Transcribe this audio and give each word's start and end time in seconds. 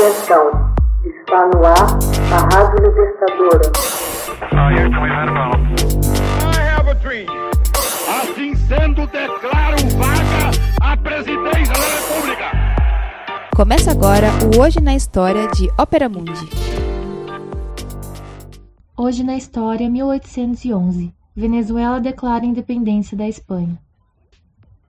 Atenção, 0.00 0.50
está 1.04 1.46
no 1.48 1.62
ar 1.62 1.98
a 2.32 2.56
Rádio 2.56 2.88
Libertadora. 2.88 3.70
Assim 8.08 8.54
sendo, 8.54 9.06
declaro 9.08 9.76
vaga 9.98 10.50
a 10.80 10.96
presidência 10.96 11.74
da 11.74 11.84
República. 11.98 12.44
Começa 13.54 13.90
agora 13.90 14.28
o 14.56 14.62
Hoje 14.62 14.80
na 14.80 14.94
História 14.94 15.46
de 15.48 15.68
Ópera 15.78 16.08
Mundi. 16.08 16.48
Hoje 18.96 19.22
na 19.22 19.36
História, 19.36 19.90
1811. 19.90 21.12
Venezuela 21.36 22.00
declara 22.00 22.46
independência 22.46 23.14
da 23.14 23.28
Espanha. 23.28 23.78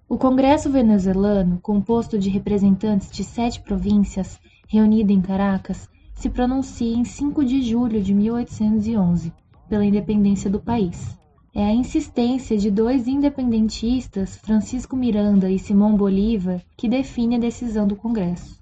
O 0.08 0.18
Congresso 0.18 0.72
venezuelano, 0.72 1.60
composto 1.62 2.18
de 2.18 2.30
representantes 2.30 3.12
de 3.12 3.26
sete 3.26 3.60
províncias, 3.60 4.40
reunido 4.72 5.12
em 5.12 5.20
Caracas, 5.20 5.90
se 6.16 6.30
pronuncia 6.30 6.96
em 6.96 7.04
5 7.04 7.44
de 7.44 7.62
julho 7.62 8.02
de 8.02 8.14
1811 8.14 9.34
pela 9.68 9.84
independência 9.84 10.50
do 10.50 10.62
país. 10.62 11.20
É 11.54 11.66
a 11.66 11.74
insistência 11.74 12.58
de 12.58 12.72
dois 12.72 13.06
independentistas, 13.06 14.38
Francisco 14.38 14.96
Miranda 14.96 15.52
e 15.52 15.60
Simão 15.60 15.98
Bolívar, 15.98 16.62
que 16.78 16.88
define 16.88 17.36
a 17.36 17.40
decisão 17.40 17.86
do 17.86 17.98
Congresso. 17.98 18.58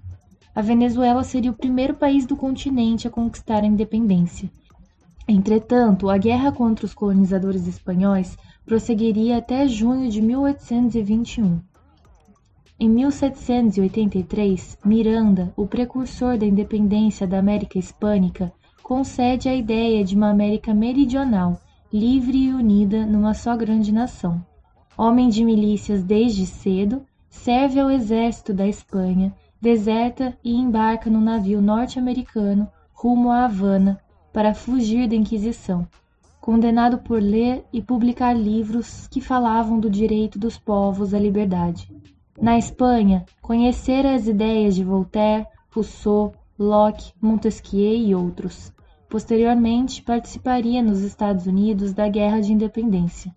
A 0.52 0.60
Venezuela 0.60 1.22
seria 1.22 1.52
o 1.52 1.56
primeiro 1.56 1.94
país 1.94 2.26
do 2.26 2.36
continente 2.36 3.06
a 3.06 3.10
conquistar 3.10 3.62
a 3.62 3.66
independência. 3.66 4.50
Entretanto, 5.28 6.10
a 6.10 6.18
guerra 6.18 6.50
contra 6.50 6.84
os 6.84 6.92
colonizadores 6.92 7.68
espanhóis 7.68 8.36
prosseguiria 8.66 9.38
até 9.38 9.68
junho 9.68 10.10
de 10.10 10.20
1821. 10.20 11.60
Em 12.82 12.88
1783, 12.88 14.78
Miranda, 14.82 15.52
o 15.54 15.66
precursor 15.66 16.38
da 16.38 16.46
independência 16.46 17.26
da 17.26 17.38
América 17.38 17.78
Hispânica, 17.78 18.50
concede 18.82 19.50
a 19.50 19.54
ideia 19.54 20.02
de 20.02 20.16
uma 20.16 20.30
América 20.30 20.72
meridional, 20.72 21.60
livre 21.92 22.38
e 22.38 22.54
unida 22.54 23.04
numa 23.04 23.34
só 23.34 23.54
grande 23.54 23.92
nação. 23.92 24.42
Homem 24.96 25.28
de 25.28 25.44
milícias 25.44 26.02
desde 26.02 26.46
cedo, 26.46 27.02
serve 27.28 27.78
ao 27.78 27.90
exército 27.90 28.54
da 28.54 28.66
Espanha, 28.66 29.30
deserta 29.60 30.34
e 30.42 30.54
embarca 30.56 31.10
no 31.10 31.20
navio 31.20 31.60
norte-americano 31.60 32.66
rumo 32.94 33.30
a 33.30 33.44
Havana 33.44 34.00
para 34.32 34.54
fugir 34.54 35.06
da 35.06 35.14
Inquisição 35.14 35.86
condenado 36.40 36.98
por 36.98 37.22
ler 37.22 37.64
e 37.70 37.82
publicar 37.82 38.32
livros 38.32 39.06
que 39.08 39.20
falavam 39.20 39.78
do 39.78 39.90
direito 39.90 40.38
dos 40.38 40.58
povos 40.58 41.12
à 41.12 41.18
liberdade. 41.18 41.88
Na 42.40 42.56
Espanha, 42.56 43.26
conhecera 43.42 44.14
as 44.14 44.26
ideias 44.26 44.74
de 44.74 44.82
Voltaire, 44.82 45.46
Rousseau, 45.70 46.32
Locke, 46.58 47.12
Montesquieu 47.20 47.94
e 47.94 48.14
outros. 48.14 48.72
Posteriormente, 49.10 50.02
participaria 50.02 50.82
nos 50.82 51.00
Estados 51.00 51.46
Unidos 51.46 51.92
da 51.92 52.08
Guerra 52.08 52.40
de 52.40 52.50
Independência. 52.50 53.30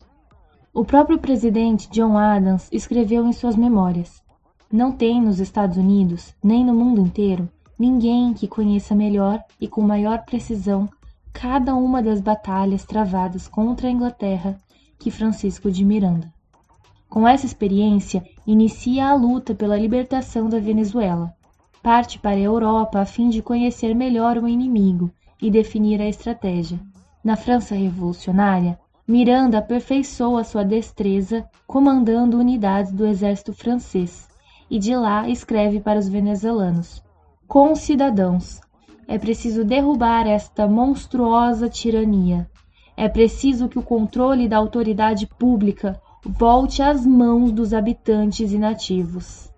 O 0.74 0.86
próprio 0.86 1.20
presidente 1.20 1.90
John 1.92 2.18
Adams 2.18 2.70
escreveu 2.72 3.28
em 3.28 3.34
suas 3.34 3.58
memórias: 3.58 4.24
Não 4.72 4.90
tem 4.90 5.22
nos 5.22 5.42
Estados 5.42 5.76
Unidos, 5.76 6.34
nem 6.42 6.64
no 6.64 6.74
mundo 6.74 7.02
inteiro, 7.02 7.50
ninguém 7.78 8.34
que 8.34 8.48
conheça 8.48 8.96
melhor 8.96 9.44
e 9.60 9.68
com 9.68 9.82
maior 9.82 10.24
precisão 10.24 10.88
cada 11.34 11.76
uma 11.76 12.02
das 12.02 12.22
batalhas 12.22 12.86
travadas 12.86 13.50
contra 13.50 13.90
a 13.90 13.92
Inglaterra 13.92 14.58
que 14.98 15.12
Francisco 15.12 15.70
de 15.70 15.84
Miranda. 15.84 16.32
Com 17.14 17.28
essa 17.28 17.46
experiência, 17.46 18.24
inicia 18.44 19.06
a 19.06 19.14
luta 19.14 19.54
pela 19.54 19.78
libertação 19.78 20.50
da 20.50 20.58
Venezuela. 20.58 21.32
Parte 21.84 22.18
para 22.18 22.38
a 22.38 22.40
Europa 22.40 23.00
a 23.00 23.06
fim 23.06 23.30
de 23.30 23.40
conhecer 23.40 23.94
melhor 23.94 24.36
o 24.40 24.48
inimigo 24.48 25.12
e 25.40 25.52
definir 25.52 26.02
a 26.02 26.08
estratégia. 26.08 26.80
Na 27.24 27.36
França 27.36 27.76
Revolucionária, 27.76 28.80
Miranda 29.08 29.60
aperfeiçoa 29.60 30.44
sua 30.44 30.66
destreza 30.66 31.48
comandando 31.68 32.40
unidades 32.40 32.92
do 32.92 33.06
exército 33.06 33.54
francês 33.54 34.28
e 34.68 34.80
de 34.80 34.96
lá 34.96 35.30
escreve 35.30 35.80
para 35.80 36.00
os 36.00 36.10
venezuelanos: 36.10 37.04
Concidadãos, 37.48 38.60
é 39.08 39.20
preciso 39.20 39.64
derrubar 39.64 40.26
esta 40.26 40.68
monstruosa 40.68 41.70
tirania. 41.70 42.50
É 42.98 43.08
preciso 43.08 43.70
que 43.70 43.78
o 43.78 43.84
controle 43.84 44.48
da 44.48 44.58
autoridade 44.58 45.28
pública 45.28 46.02
volte 46.26 46.82
às 46.82 47.06
mãos 47.06 47.52
dos 47.52 47.74
habitantes 47.74 48.54
e 48.54 48.58
nativos. 48.58 49.52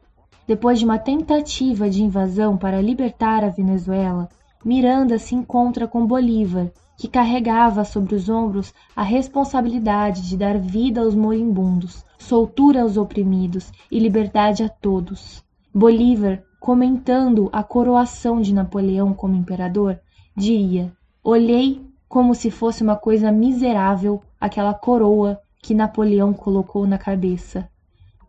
Depois 0.48 0.80
de 0.80 0.86
uma 0.86 0.98
tentativa 0.98 1.90
de 1.90 2.03
invasão 2.03 2.58
para 2.58 2.81
libertar 2.81 3.44
a 3.44 3.50
Venezuela, 3.50 4.28
Miranda 4.64 5.20
se 5.20 5.36
encontra 5.36 5.88
com 5.88 6.08
Bolívar, 6.08 6.72
que 6.98 7.08
carregava 7.08 7.84
sobre 7.84 8.16
os 8.16 8.30
ombros 8.30 8.74
a 8.96 9.03
responsabilidade 9.03 10.28
de 10.28 10.36
dar 10.36 10.58
vida 10.58 11.02
aos 11.02 11.14
moribundos, 11.14 12.03
soltura 12.18 12.82
aos 12.82 12.97
oprimidos 12.97 13.72
e 13.92 14.00
liberdade 14.00 14.64
a 14.64 14.70
todos. 14.70 15.44
Bolívar 15.74 16.42
comentando 16.59 17.47
a 17.53 17.62
coroação 17.62 18.42
de 18.42 18.52
Napoleão 18.52 19.14
como 19.14 19.36
imperador, 19.36 20.00
diria: 20.36 20.92
Olhei 21.24 21.86
como 22.09 22.34
se 22.34 22.50
fosse 22.50 22.82
uma 22.82 22.96
coisa 22.96 23.32
miserável 23.32 24.22
aquela 24.40 24.74
coroa 24.74 25.40
que 25.66 25.74
Napoleão 25.74 26.31
colocou 26.31 26.86
na 26.86 26.96
cabeça. 26.96 27.68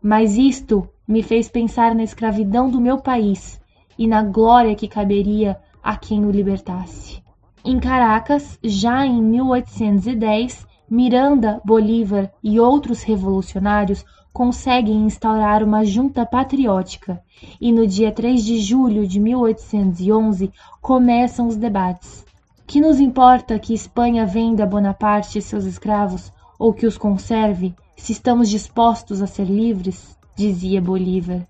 Mas 0.01 0.35
isto 0.35 0.89
me 1.07 1.21
fez 1.21 1.47
pensar 1.47 1.93
na 1.93 2.01
escravidão 2.01 2.67
do 2.67 2.81
meu 2.81 2.97
país 2.97 3.61
e 3.95 4.07
na 4.07 4.23
glória 4.23 4.73
que 4.73 4.87
caberia 4.87 5.55
a 5.83 5.95
quem 5.95 6.25
o 6.25 6.31
libertasse. 6.31 7.21
Em 7.63 7.79
Caracas, 7.79 8.57
já 8.63 9.05
em 9.05 9.21
1810, 9.21 10.65
Miranda, 10.89 11.61
Bolívar 11.63 12.31
e 12.43 12.59
outros 12.59 13.03
revolucionários 13.03 14.03
conseguem 14.33 15.05
instaurar 15.05 15.63
uma 15.63 15.85
junta 15.85 16.25
patriótica 16.25 17.21
e 17.61 17.71
no 17.71 17.85
dia 17.85 18.11
3 18.11 18.43
de 18.43 18.59
julho 18.61 19.07
de 19.07 19.19
1811 19.19 20.51
começam 20.81 21.47
os 21.47 21.55
debates. 21.55 22.25
Que 22.65 22.81
nos 22.81 22.99
importa 22.99 23.59
que 23.59 23.75
Espanha 23.75 24.25
venda 24.25 24.63
a 24.63 24.67
Bonaparte 24.67 25.39
seus 25.39 25.65
escravos 25.65 26.35
ou 26.57 26.73
que 26.73 26.85
os 26.85 26.97
conserve, 26.97 27.75
se 27.95 28.11
estamos 28.11 28.49
dispostos 28.49 29.21
a 29.21 29.27
ser 29.27 29.45
livres? 29.45 30.17
dizia 30.35 30.79
Bolívar. 30.79 31.47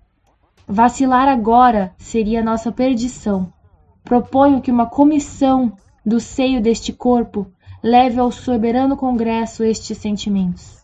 Vacilar 0.66 1.28
agora 1.28 1.94
seria 1.98 2.42
nossa 2.42 2.72
perdição. 2.72 3.52
Proponho 4.02 4.60
que 4.60 4.70
uma 4.70 4.86
comissão 4.86 5.72
do 6.04 6.18
seio 6.18 6.62
deste 6.62 6.92
corpo 6.92 7.46
leve 7.82 8.18
ao 8.18 8.32
soberano 8.32 8.96
Congresso 8.96 9.62
estes 9.62 9.98
sentimentos. 9.98 10.78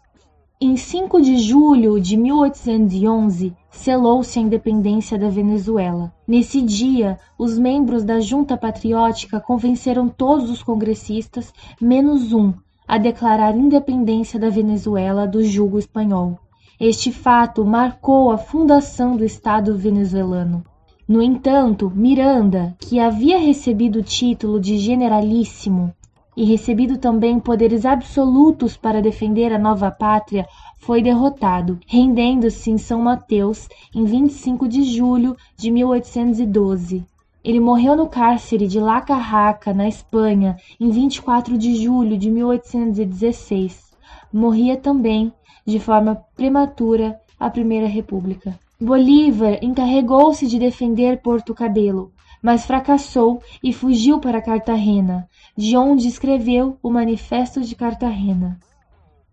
Em 0.60 0.76
5 0.76 1.20
de 1.20 1.38
julho 1.38 2.00
de 2.00 2.16
1811, 2.16 3.54
selou-se 3.70 4.38
a 4.38 4.42
independência 4.42 5.18
da 5.18 5.28
Venezuela. 5.28 6.14
Nesse 6.26 6.62
dia, 6.62 7.18
os 7.36 7.58
membros 7.58 8.04
da 8.04 8.20
Junta 8.20 8.56
Patriótica 8.56 9.40
convenceram 9.40 10.08
todos 10.08 10.48
os 10.48 10.62
congressistas, 10.62 11.52
menos 11.80 12.32
um, 12.32 12.54
a 12.86 12.98
declarar 12.98 13.56
independência 13.56 14.38
da 14.38 14.50
Venezuela 14.50 15.26
do 15.26 15.42
jugo 15.42 15.78
espanhol. 15.78 16.38
Este 16.78 17.12
fato 17.12 17.64
marcou 17.64 18.30
a 18.30 18.38
fundação 18.38 19.16
do 19.16 19.24
Estado 19.24 19.76
venezuelano. 19.76 20.64
No 21.06 21.22
entanto, 21.22 21.92
Miranda, 21.94 22.74
que 22.78 22.98
havia 22.98 23.38
recebido 23.38 24.00
o 24.00 24.02
título 24.02 24.58
de 24.58 24.78
generalíssimo 24.78 25.94
e 26.36 26.44
recebido 26.44 26.98
também 26.98 27.38
poderes 27.38 27.84
absolutos 27.84 28.76
para 28.76 29.00
defender 29.00 29.52
a 29.52 29.58
nova 29.58 29.90
pátria, 29.90 30.46
foi 30.78 31.02
derrotado, 31.02 31.78
rendendo-se 31.86 32.70
em 32.70 32.78
São 32.78 33.02
Mateus 33.02 33.68
em 33.94 34.04
25 34.04 34.68
de 34.68 34.82
julho 34.82 35.36
de 35.56 35.70
1812. 35.70 37.04
Ele 37.44 37.60
morreu 37.60 37.94
no 37.94 38.08
cárcere 38.08 38.66
de 38.66 38.80
La 38.80 39.02
Carraca, 39.02 39.74
na 39.74 39.86
Espanha, 39.86 40.56
em 40.80 40.88
24 40.88 41.58
de 41.58 41.74
julho 41.74 42.16
de 42.16 42.30
1816. 42.30 43.92
Morria 44.32 44.78
também, 44.78 45.30
de 45.66 45.78
forma 45.78 46.24
prematura, 46.34 47.20
a 47.38 47.50
Primeira 47.50 47.86
República. 47.86 48.58
Bolívar 48.80 49.58
encarregou-se 49.60 50.46
de 50.46 50.58
defender 50.58 51.20
Porto 51.20 51.54
Cabelo, 51.54 52.12
mas 52.42 52.64
fracassou 52.64 53.42
e 53.62 53.74
fugiu 53.74 54.18
para 54.18 54.40
Cartagena, 54.40 55.28
de 55.54 55.76
onde 55.76 56.08
escreveu 56.08 56.78
o 56.82 56.90
Manifesto 56.90 57.60
de 57.60 57.74
Cartagena. 57.74 58.58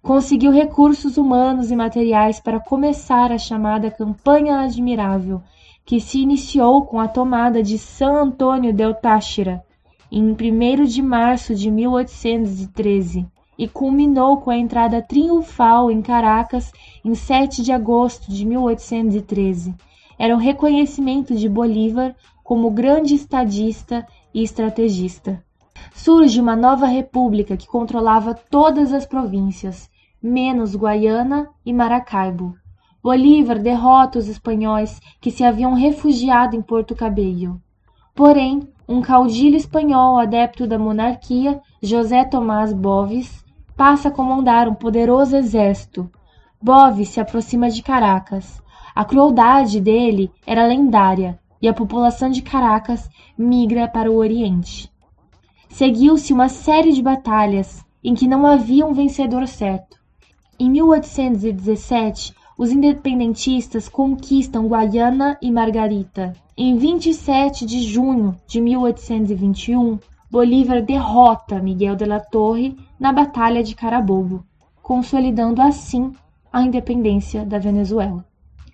Conseguiu 0.01 0.51
recursos 0.51 1.15
humanos 1.15 1.71
e 1.71 1.75
materiais 1.75 2.39
para 2.41 2.59
começar 2.59 3.31
a 3.31 3.37
chamada 3.37 3.89
Campanha 3.89 4.59
Admirável, 4.59 5.41
que 5.85 5.99
se 5.99 6.19
iniciou 6.19 6.85
com 6.85 6.99
a 6.99 7.07
tomada 7.07 7.61
de 7.61 7.77
San 7.77 8.23
Antônio 8.23 8.73
del 8.73 8.93
Táchira 8.93 9.63
em 10.11 10.23
1 10.31 10.85
de 10.85 11.01
março 11.01 11.55
de 11.55 11.71
1813 11.71 13.25
e 13.57 13.67
culminou 13.67 14.37
com 14.37 14.49
a 14.49 14.57
entrada 14.57 15.01
triunfal 15.01 15.91
em 15.91 16.01
Caracas 16.01 16.71
em 17.03 17.15
7 17.15 17.61
de 17.63 17.71
agosto 17.71 18.31
de 18.31 18.45
1813 18.45 19.75
era 20.21 20.35
o 20.35 20.37
reconhecimento 20.37 21.33
de 21.33 21.49
Bolívar 21.49 22.15
como 22.43 22.69
grande 22.69 23.15
estadista 23.15 24.05
e 24.31 24.43
estrategista. 24.43 25.43
Surge 25.95 26.39
uma 26.39 26.55
nova 26.55 26.85
república 26.85 27.57
que 27.57 27.65
controlava 27.65 28.35
todas 28.35 28.93
as 28.93 29.03
províncias, 29.03 29.89
menos 30.21 30.75
Guaiana 30.75 31.49
e 31.65 31.73
Maracaibo. 31.73 32.55
Bolívar 33.03 33.57
derrota 33.57 34.19
os 34.19 34.27
espanhóis 34.27 34.99
que 35.19 35.31
se 35.31 35.43
haviam 35.43 35.73
refugiado 35.73 36.55
em 36.55 36.61
Porto 36.61 36.95
Cabello. 36.95 37.59
Porém, 38.13 38.67
um 38.87 39.01
caudilho 39.01 39.55
espanhol 39.55 40.19
adepto 40.19 40.67
da 40.67 40.77
monarquia, 40.77 41.59
José 41.81 42.23
Tomás 42.25 42.71
Boves, 42.73 43.43
passa 43.75 44.09
a 44.09 44.11
comandar 44.11 44.67
um 44.67 44.75
poderoso 44.75 45.35
exército. 45.35 46.11
Boves 46.61 47.09
se 47.09 47.19
aproxima 47.19 47.69
de 47.69 47.81
Caracas. 47.81 48.61
A 48.93 49.03
crueldade 49.03 49.79
dele 49.79 50.29
era 50.45 50.67
lendária 50.67 51.39
e 51.59 51.67
a 51.67 51.73
população 51.73 52.29
de 52.29 52.41
Caracas 52.41 53.09
migra 53.37 53.87
para 53.87 54.11
o 54.11 54.17
Oriente. 54.17 54.91
Seguiu-se 55.69 56.33
uma 56.33 56.49
série 56.49 56.91
de 56.91 57.01
batalhas 57.01 57.83
em 58.03 58.13
que 58.13 58.27
não 58.27 58.45
havia 58.45 58.85
um 58.85 58.93
vencedor 58.93 59.47
certo. 59.47 59.97
Em 60.59 60.69
1817, 60.69 62.35
os 62.61 62.71
independentistas 62.71 63.89
conquistam 63.89 64.67
Guaiana 64.67 65.35
e 65.41 65.51
Margarita. 65.51 66.31
Em 66.55 66.77
27 66.77 67.65
de 67.65 67.81
junho 67.81 68.37
de 68.45 68.61
1821, 68.61 69.97
Bolívar 70.29 70.79
derrota 70.83 71.59
Miguel 71.59 71.95
de 71.95 72.05
la 72.05 72.19
Torre 72.19 72.77
na 72.99 73.11
Batalha 73.11 73.63
de 73.63 73.73
Carabobo, 73.73 74.45
consolidando 74.79 75.59
assim 75.59 76.11
a 76.53 76.61
independência 76.61 77.43
da 77.43 77.57
Venezuela. 77.57 78.23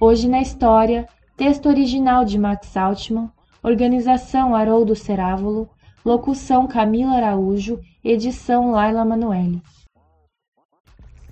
Hoje 0.01 0.27
na 0.27 0.41
história, 0.41 1.07
texto 1.37 1.67
original 1.69 2.25
de 2.25 2.37
Max 2.37 2.75
Altman, 2.75 3.31
organização 3.63 4.53
Haroldo 4.53 4.95
Cerávolo, 4.95 5.69
locução 6.03 6.67
Camila 6.67 7.13
Araújo, 7.13 7.79
edição 8.03 8.71
Laila 8.71 9.05
Manoeli. 9.05 9.61